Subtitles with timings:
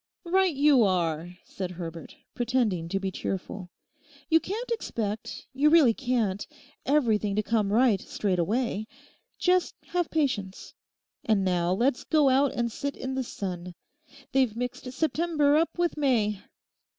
[0.23, 3.69] 'Right you are,' said Herbert, pretending to be cheerful.
[4.31, 6.47] 'You can't expect, you really can't,
[6.87, 8.87] everything to come right straight away.
[9.37, 10.73] Just have patience.
[11.25, 13.75] And now, let's go out and sit in the sun.
[14.31, 16.41] They've mixed September up with May.